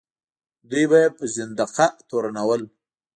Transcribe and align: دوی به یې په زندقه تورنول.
دوی 0.69 0.85
به 0.89 0.97
یې 1.03 1.09
په 1.17 1.23
زندقه 1.35 1.85
تورنول. 2.07 2.61